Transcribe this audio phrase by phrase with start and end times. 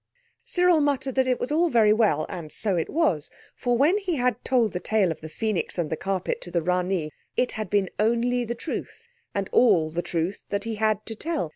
[0.43, 3.29] Cyril muttered that it was all very well, and so it was.
[3.55, 6.63] For when he had told the tale of the Phœnix and the Carpet to the
[6.63, 11.49] Ranee, it had been only the truth—and all the truth that he had to tell.